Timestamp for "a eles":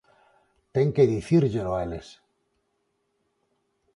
1.75-2.07